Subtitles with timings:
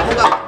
[0.00, 0.43] Aku e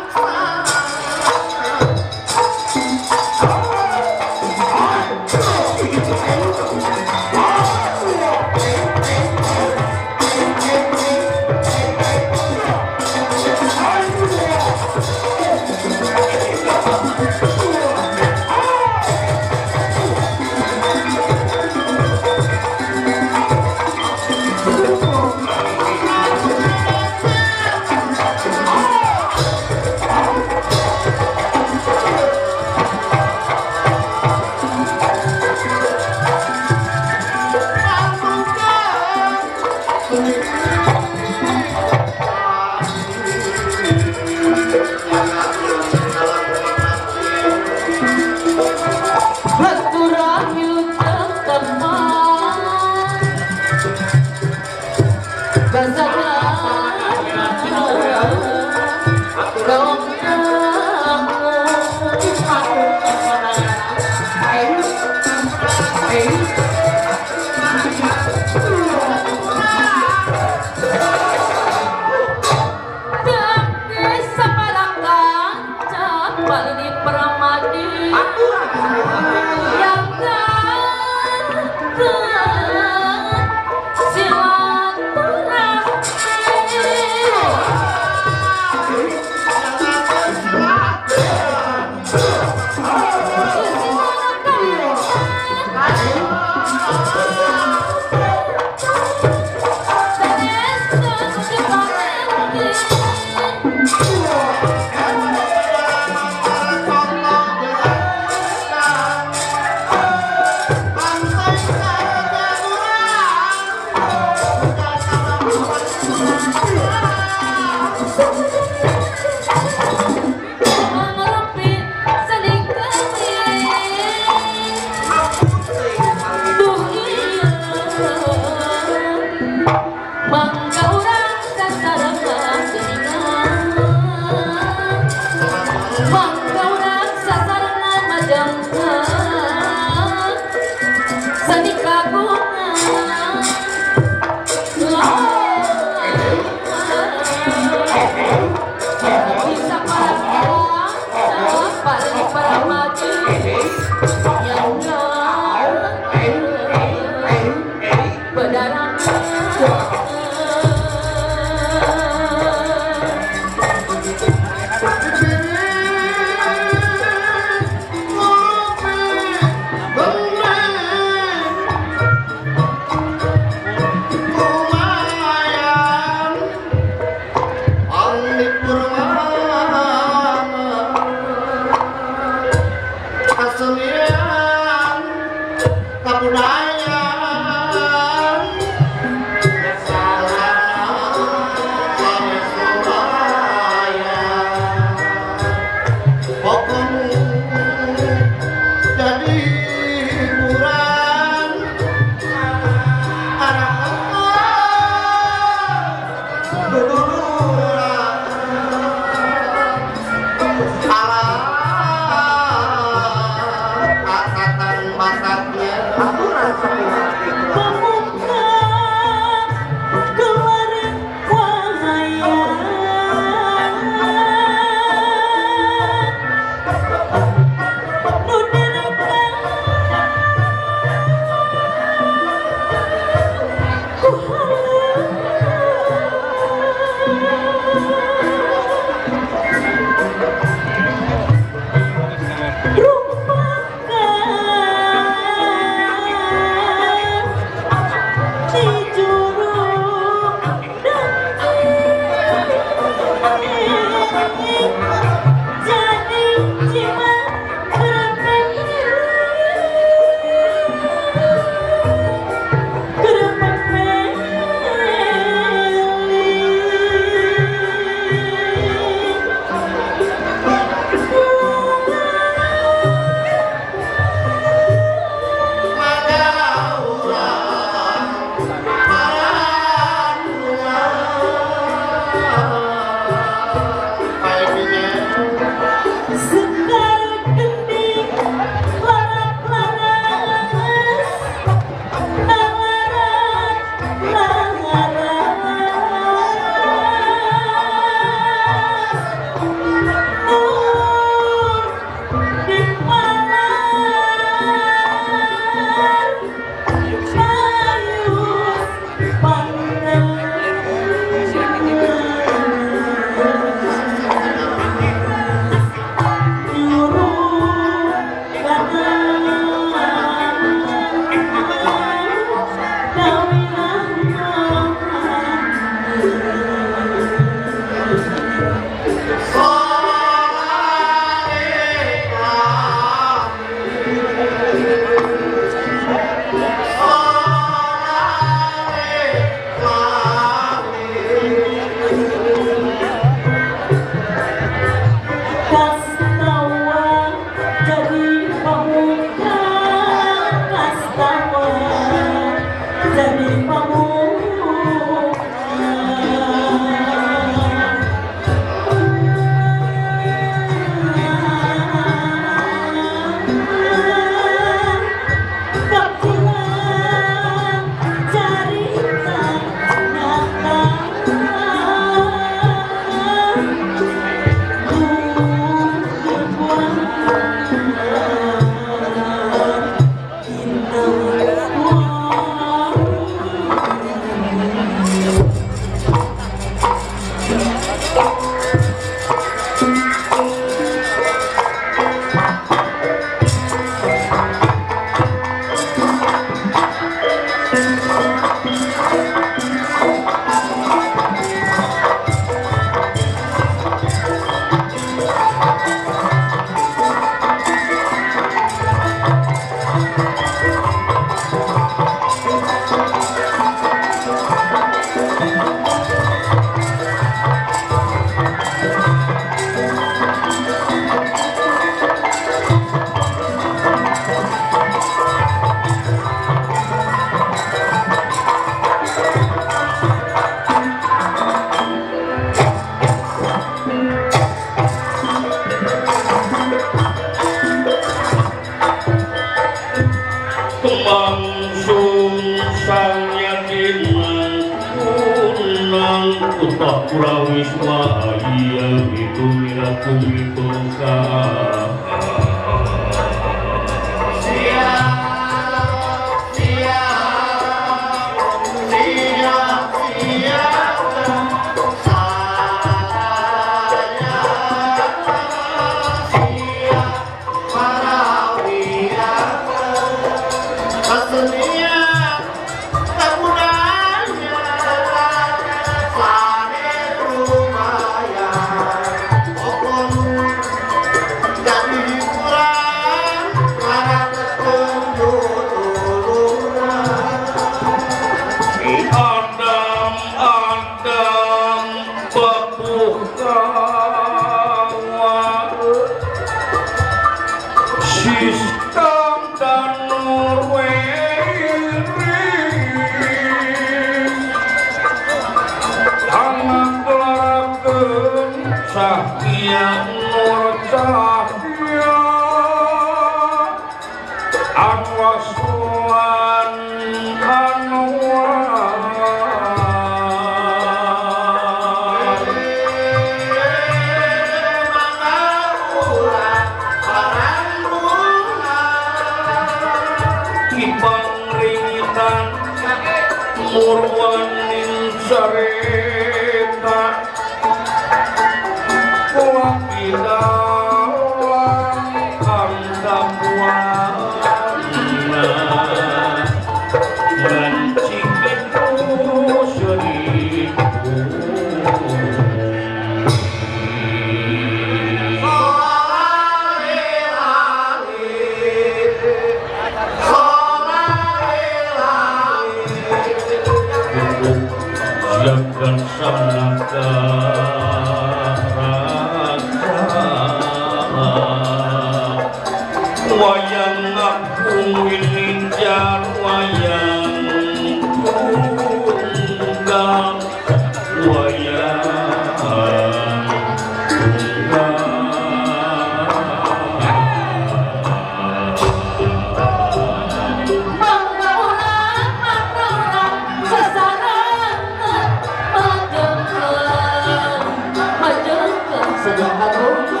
[599.39, 600.00] Alejandro.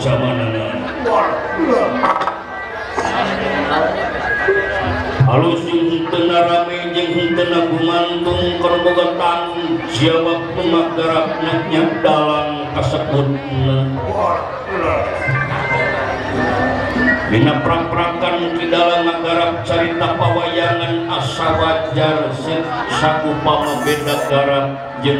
[0.00, 0.56] zaman
[5.30, 5.54] Halo
[6.10, 9.40] tena ramejen tenagungmantungkerbogetan
[9.94, 13.26] siwab pegara nanya dalam tersebut
[17.30, 23.38] Dina perangkrakan ke dalam negara Carrita pawayangan asawajarza sakup
[23.86, 24.74] bedagara
[25.06, 25.14] je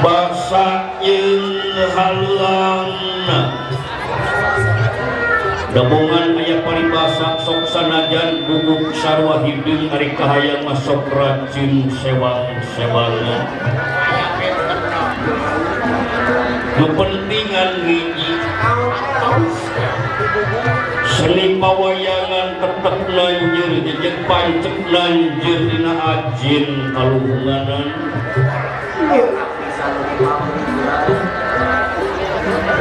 [0.00, 0.96] bahasa
[1.96, 2.88] hallang
[5.76, 9.60] gabungan meyakwar bahasa soksanajan dubuk sarwahid
[9.92, 13.38] hari Kaaha yang masuk rajin sewang sewanya
[16.80, 18.40] lupentingan gigi
[21.20, 27.86] selima wayangan tertelannya di Jepang jelan jerdina Ajin kallungunganan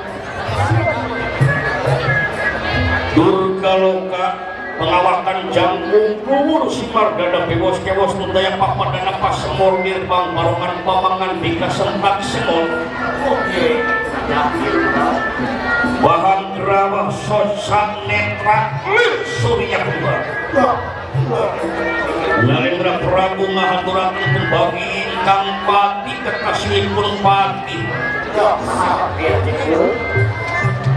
[3.16, 4.28] Durgaloka
[4.76, 11.32] pengawakan jangkung luwur simar dada bewos kewos tundaya papa dan apa semor nirbang barongan pamangan
[11.40, 12.68] bika sentak semur
[13.24, 13.68] oke
[16.04, 20.20] bahan gerawah sosak netra lir surya kubar
[22.44, 23.92] Narendra Prabu itu
[24.52, 27.80] bagi ingkang pati kekasih pun pati
[28.36, 28.52] ya,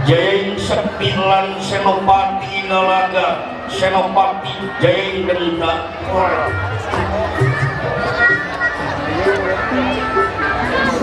[0.08, 5.84] Jayain Sepilan Senopati Nalaga Senopati Jayain Denda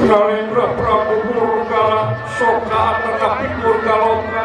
[0.01, 2.01] Narendra Prabu Murkala
[2.41, 4.43] Soka Atanapi Murkaloka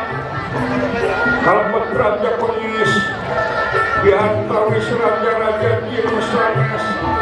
[1.44, 2.92] Kalamat Raja Pengis
[4.04, 7.21] Diantar raja Raja Diantar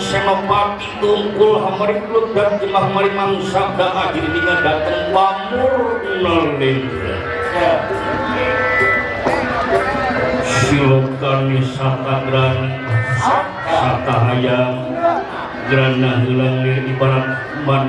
[0.00, 5.72] senopati tungkul kulut dan jemah mangsa sabda ajir hingga datang pamur
[6.24, 7.16] nalendra
[7.54, 7.72] ya.
[10.48, 12.56] silakan sata gran
[13.20, 14.72] sata hayam
[15.68, 17.28] grana hilang di barat
[17.68, 17.84] ban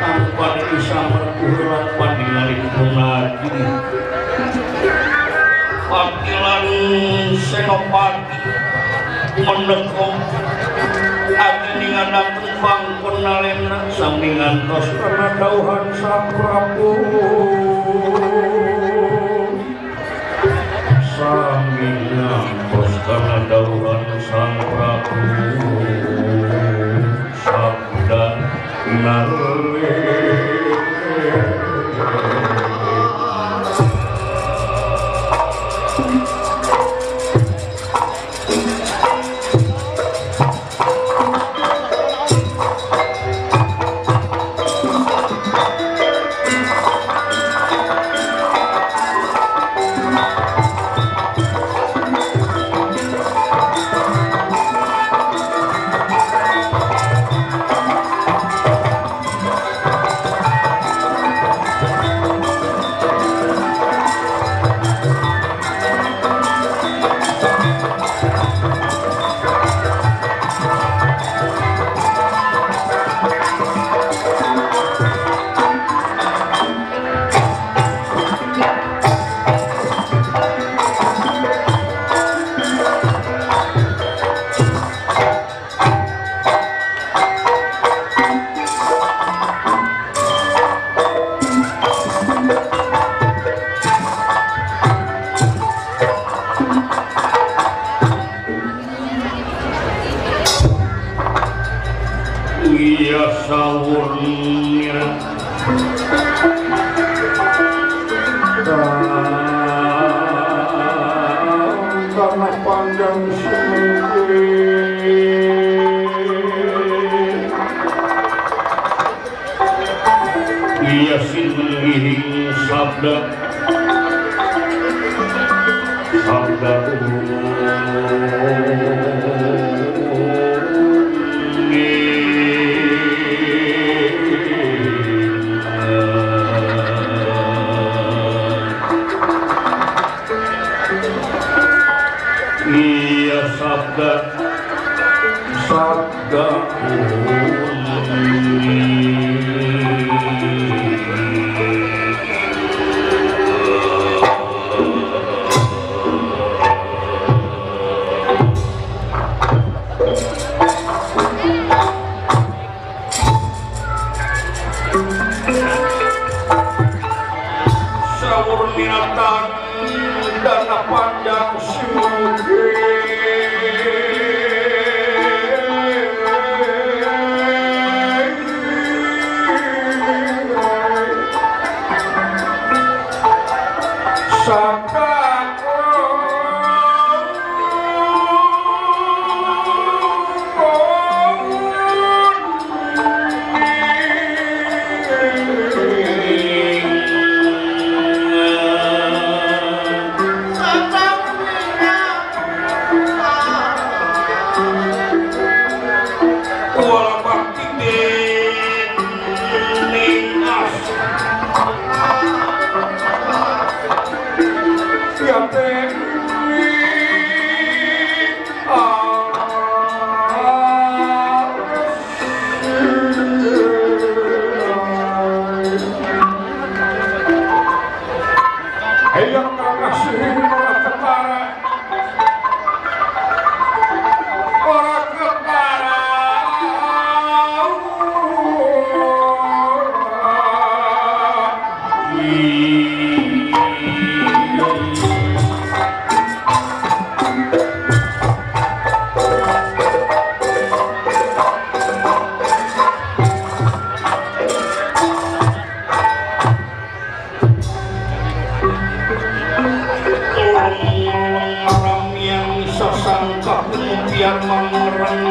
[0.00, 3.68] tanpa bisa merkuhran pandilari pengajin
[5.86, 6.66] Pakilan
[7.38, 8.34] senopati
[9.38, 10.18] menekong
[11.36, 16.90] abdingan datang pangkun nalena sambingan tos karena dauhan sakrapu
[21.16, 24.95] sambingan tos karena dauhan sakrapu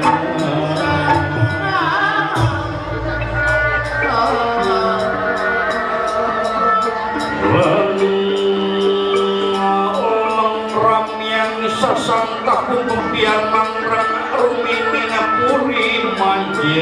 [11.74, 12.47] Sasang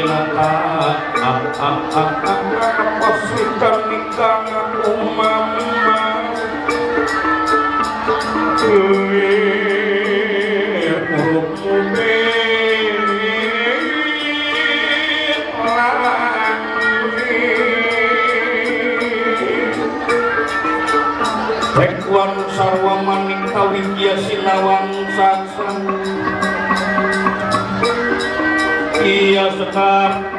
[0.01, 0.49] mata
[3.03, 3.99] Wasikan di
[22.55, 24.87] sarwa maning kawin dia silawan
[25.19, 25.51] sang
[29.47, 30.32] now's the top.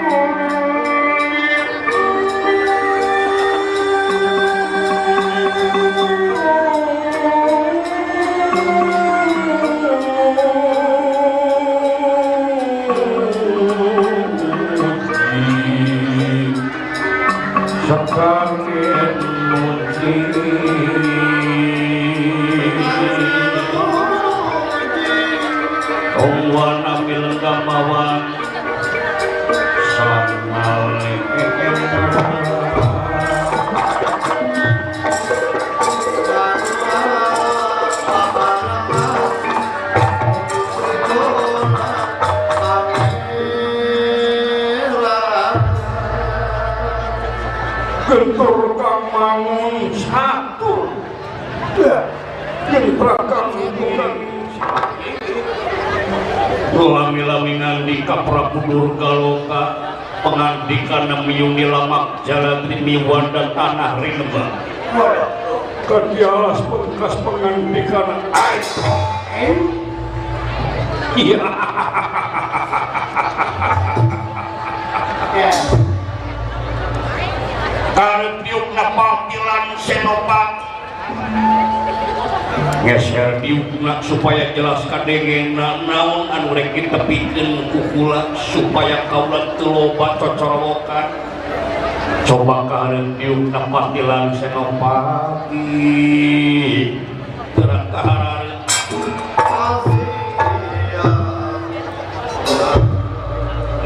[57.42, 59.64] di ka Prabu Durgaloka
[60.22, 64.46] pengandikan miyungi lamak jalan miwan dan tanah rinba
[65.90, 68.66] kadialas pengkas pengandikan aik
[71.18, 71.42] iya
[75.34, 75.50] ya.
[77.98, 80.62] karena tiup napatilan senopati
[82.84, 91.08] ngesel diukna supaya jelas kadenge na naon anu rek ditepikin kukula supaya kaulan teloba cocorokan
[92.28, 95.68] coba kalian diukna patilan senopati
[97.56, 98.48] terang kaharan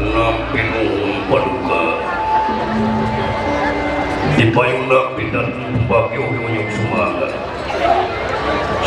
[0.02, 1.82] nampi nuhun paduka
[4.34, 5.48] dipayung nak bidan
[5.86, 6.18] bagi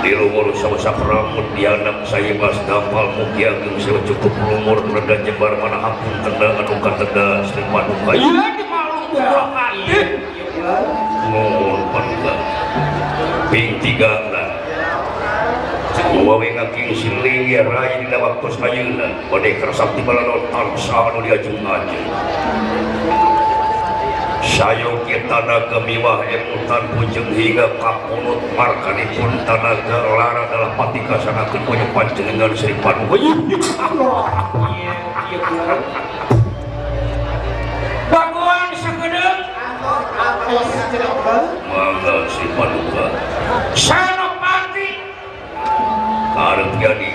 [0.00, 5.18] di lumur sawsa kerambut di anak saya mas dampal mukia yang saya cukup lumur reda
[5.26, 9.50] jebar mana hampun tenda anu katenda sri paduka iya malu kurang
[9.90, 9.98] iya.
[9.98, 9.98] kali
[11.34, 12.32] ngomong paduka
[13.50, 14.48] ping tiga lah
[16.10, 22.00] Wawi ngaking siling ya rai di dalam waktu sayuna Wadekar sakti balanon Arsanu diajung aja
[24.42, 33.34] sayayoketana kemiwatan Pujung hinggaga Pak mulut markani Montanagara La adalah fatika sangatutpangar seripan bunyi
[46.50, 47.09] karena jadi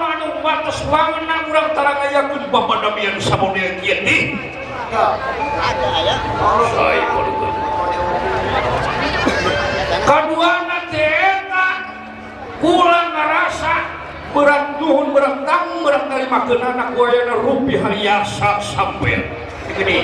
[0.43, 4.17] batas wangan kurang tarang ayakun bapak damian kian kiendi
[4.91, 6.15] ada ya
[10.03, 11.09] kedua nata
[12.59, 13.73] kurang ngerasa
[14.33, 19.21] berang duhun berang tamu berang dari makan anak wayana rupiah hiasa sampai
[19.77, 20.03] ini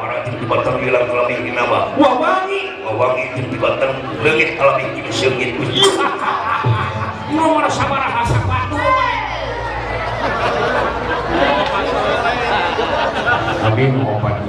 [0.00, 3.92] orang itu dibatang bilang kelami kenapa wawangi wawangi itu dibatang
[4.24, 5.50] lengit kelami itu sengit
[7.30, 8.42] lu merasa marah asap
[13.60, 14.44] tapi mau padu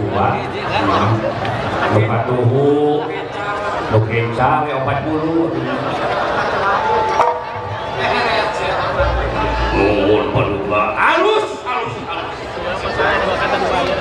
[1.99, 3.04] lupa tuhu
[3.91, 5.52] lupa cang yang empat puluh
[9.76, 14.01] nungun paduka halus halus halus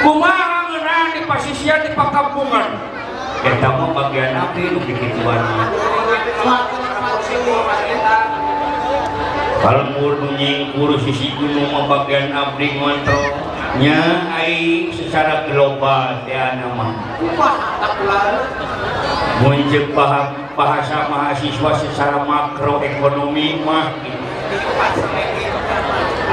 [0.00, 2.68] kumaha ngeunaan di pasisian di pakampungan
[3.44, 5.40] eta mah bagian abdi nu dikituan
[9.60, 13.24] Kalmur nying kuru sisi gunung mah abdi ngontrol
[13.80, 14.00] nya
[14.34, 16.90] ai secara global teh ya, nama
[19.40, 19.84] muncul
[20.58, 23.94] bahasa mahasiswa secara makroekonomi mah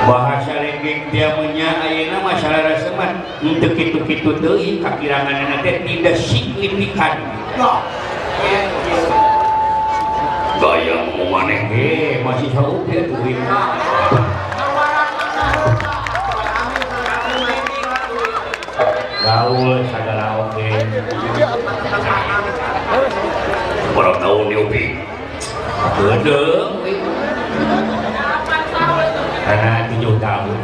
[0.08, 3.12] bahasa lenggeng dia punya ayeuna masyarakat seman
[3.44, 7.20] untuk itu-itu deui kakirangan nanti tidak signifikan
[7.60, 7.70] ya.
[10.58, 13.36] gaya mau maneh ge masih jauh dia duit
[19.26, 20.72] gaul segala oge
[23.98, 24.94] Orang tahun diupi.
[25.98, 26.77] Gedeng
[29.48, 30.60] karena tujuh tahun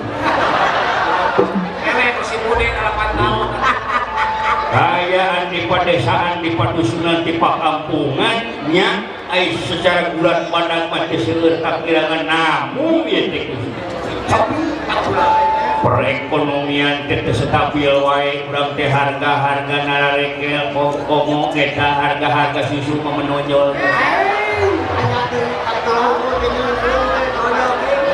[1.87, 3.47] nenek masih muda 8 tahun
[4.75, 9.23] kayaan di pedesaan di padusunan di pakampungan nyak.
[9.33, 13.43] ai secara bulan pandang mati seueur kakirangan namu ya, ieu teh
[15.81, 20.69] perekonomian teh stabil wae kurang teh harga-harga nararekel
[21.09, 23.73] komo eta harga-harga susu memenonjol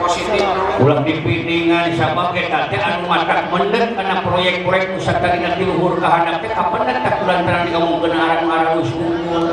[0.00, 0.40] positif
[0.80, 2.48] ulah piringan siapa teh
[2.80, 8.12] anu matak mendek karena proyek-proyek nu sakarina di luhur Kapan teh kapendet tak kamu diomongkeun
[8.12, 9.52] anu arang-arang usungul?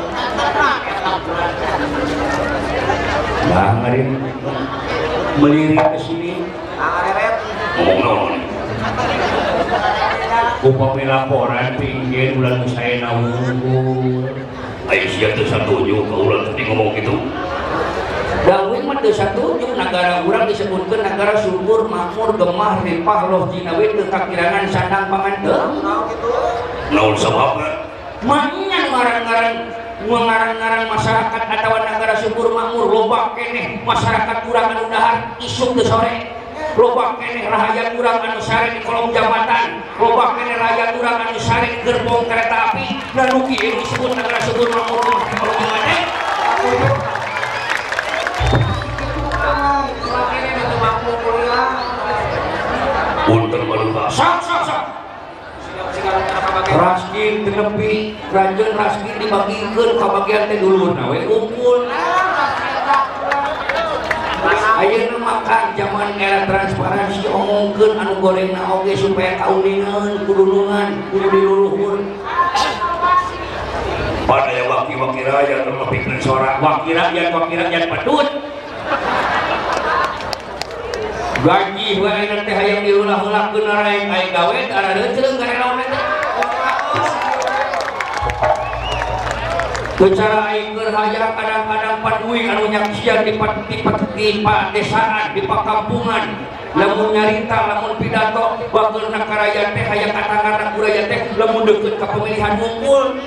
[3.48, 4.08] Bangarin
[5.40, 6.32] melirik ke sini
[7.78, 8.40] ngomong
[10.64, 14.24] upami laporan pinggir ulah nu saena unggul
[14.88, 17.12] Ayo siap tuh satu nyuka ulah tadi ngomong gitu
[18.48, 24.00] Dawing mah teu satuju negara urang disebutkeun negara subur, makmur, gemah, ripah, loh Jinawi we
[24.00, 25.84] teu kakirangan sandang pangandeung.
[25.84, 26.30] Naon kitu?
[26.96, 27.68] Naon sababna?
[27.68, 27.74] Eh.
[28.24, 29.54] Mannya ngaran-ngaran
[30.08, 36.32] mengarang-ngarang masyarakat atau negara subur makmur loba keneh masyarakat kurang anu dahar isuk teu sore
[36.80, 41.82] loba keneh rahaya kurang anu sare di kolong jabatan loba keneh rahaya kurang anu sare
[41.84, 45.02] gerbong kereta api dan rugi disebut negara subur makmur
[45.36, 45.96] kalau gimana?
[57.48, 61.80] nepi-nepi rajen rasmi dibagikan ke bagian teh dulu nawe unggul
[64.78, 72.00] ayo makan zaman era transparansi omongkan anu goreng na oge supaya kauningan kudunungan kudu diluluhun
[74.28, 78.28] pada ya wakil-wakil rakyat sama pikiran suara wakil rakyat wakil rakyat pedut
[81.42, 85.37] gaji wae teh hayang diulah-ulah ke narai gawe ada deceleng
[89.98, 93.34] Bicara aingkeun hayang kadang-kadang paduing anu nyaksian di
[94.14, 94.28] di
[94.70, 96.38] desa di pakampungan
[96.78, 102.06] lamun nyarita lamun pidato bageul na karaya teh hayang kata-kata kuraya teh lamun deukeut ka
[102.14, 103.18] pemilihan unggul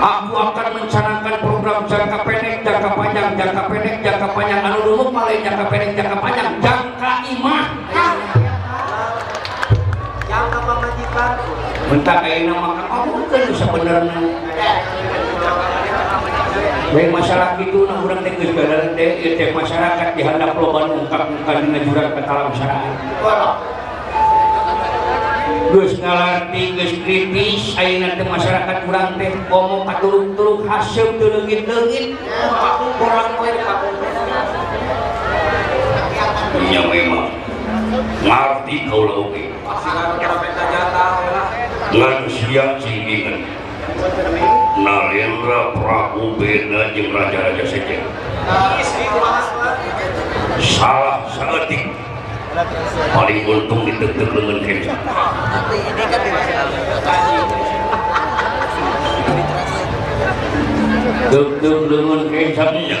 [0.00, 5.40] Aku akan mencanangkan program jangka pendek, jangka panjang, jangka pendek, jangka panjang, anu dulu paling
[5.44, 7.64] jangka pendek, jangka panjang, jangka iman.
[10.28, 11.63] Jangka pemajikanku.
[11.94, 14.18] Entah kayak nama kamu kan bisa sebenarnya.
[16.94, 22.10] Baik masyarakat itu nah orang teh geus gadar teh masyarakat dihandap loban ungkap-ungkap dina jurang
[22.18, 22.90] katalam syaraan.
[25.70, 32.18] Geus ngalarti geus kritis ayeuna teh masyarakat kurang teh komo katuruk-turuk hasil teu leungit-leungit.
[32.98, 33.50] Kurang poe
[36.74, 37.30] Nya memang
[38.26, 39.46] ngarti kaula oge
[41.94, 43.42] lansia siap singingan
[44.82, 48.02] Narendra Prabu beda jeung raja-raja sejen
[50.68, 51.86] salah seetik
[53.14, 54.98] paling untung ditegek lengan kencan
[61.30, 63.00] deg-deg dia.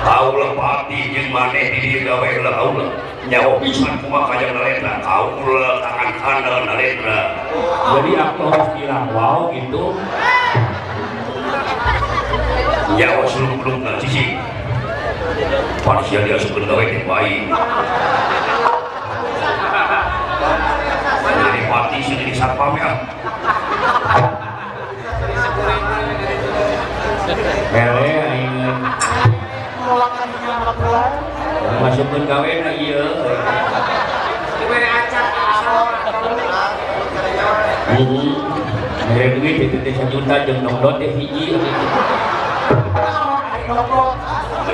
[0.00, 2.88] Kau lah pati jeng maneh di dia gawe lah kau lah
[3.28, 7.18] Nyaho pisan kuma kajang narendra Kau lah tangan kandang narendra
[8.00, 9.92] Jadi aku harus bilang wow gitu
[12.98, 14.34] Ya, seluruh belum sisi
[15.86, 17.42] Pansia dia sebelum gawe yang baik
[21.30, 22.90] jadi mati sih jadi sarpam ya
[27.70, 28.18] Mele
[29.86, 30.58] Mulakan dengan
[31.78, 33.04] Masukkan gawe na iya
[34.58, 35.26] Gimana acak
[39.38, 41.54] duit itu 1 juta jeng nongdot deh hiji
[43.70, 44.08] ngomong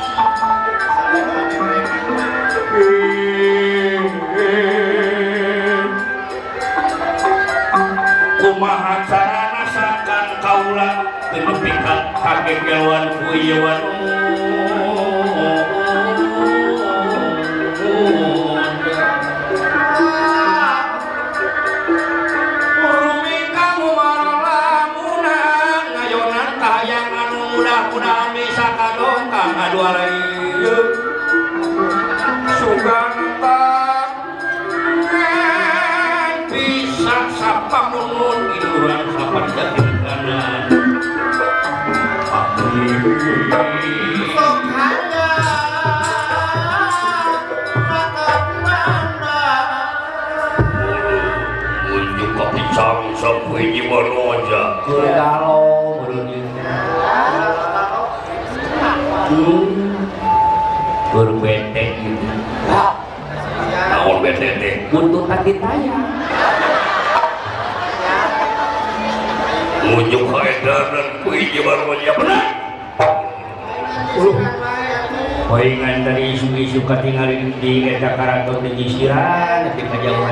[12.51, 13.31] ke kewan ku
[52.81, 56.01] sami sapwiji wanoja galo
[61.11, 62.29] Guru betek gitu.
[63.91, 64.75] Tahun betek deh.
[64.95, 66.03] Muntutan ditayang.
[69.91, 72.47] Unjuk kaedaran kuiji wanoja benar.
[75.51, 80.31] Poingan dari isu-isu ketinggalan di Eta Karaton di Jisiran, tapi kejauhan.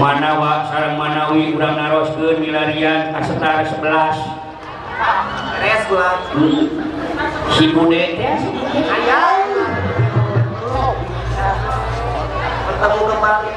[0.00, 3.76] manawa sarang manawi urang naroskeun milarian asetar 11
[5.52, 6.80] beres gua hmm.
[7.52, 8.16] si bude
[12.64, 13.50] bertemu kembali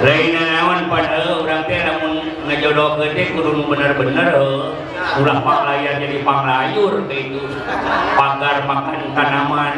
[0.00, 2.12] lain naon pada eh, urang teh lamun
[2.48, 5.20] ngajodohkeun teh kudu bener-bener eh.
[5.20, 5.44] ulah
[5.76, 7.44] jadi panglayur kayak itu
[8.16, 9.74] pagar makan tanaman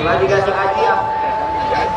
[0.00, 1.09] Lagi gak sengaja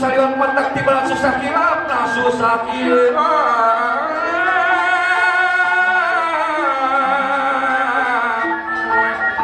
[0.00, 4.00] saliwang mandak di balas susah kilap tak nah, susah kilap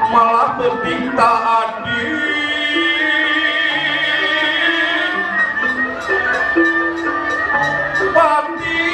[0.09, 2.25] malah penting tak adil
[8.17, 8.89] pati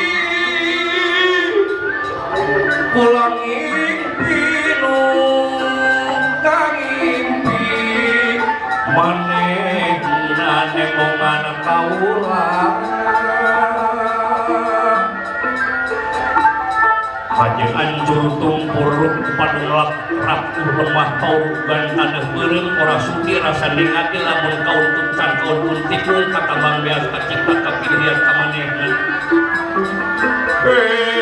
[2.91, 4.43] pulang impi
[4.83, 6.75] nungkang
[7.07, 7.73] impi
[8.99, 9.32] mana
[17.33, 19.64] kajjiancurtung burruf pada
[20.23, 27.73] Ratu rumah kau dan ada burung ora Supir rasa lingatlah mengkau untukkanbulmbang biasa cipta
[30.62, 31.22] hehe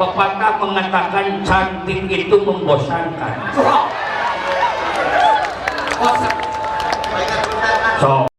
[0.00, 3.36] pepatah mengatakan cantik itu membosankan
[8.00, 8.29] so